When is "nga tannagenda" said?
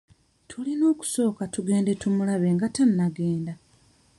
2.55-3.53